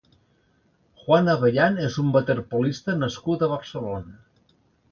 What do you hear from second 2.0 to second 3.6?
un waterpolista nascut a